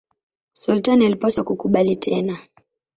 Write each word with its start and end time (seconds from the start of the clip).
Sultani 0.53 1.05
alipaswa 1.05 1.43
kukubali 1.43 1.95
tena. 1.95 2.37